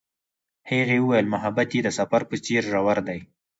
[0.69, 3.19] هغې وویل محبت یې د سفر په څېر ژور دی.